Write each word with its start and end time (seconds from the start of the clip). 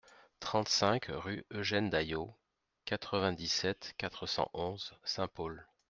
trente-cinq 0.39 1.11
rue 1.11 1.45
Eugêne 1.51 1.91
Dayot, 1.91 2.35
quatre-vingt-dix-sept, 2.85 3.93
quatre 3.99 4.25
cent 4.25 4.49
onze, 4.55 4.97
Saint-Paul 5.03 5.67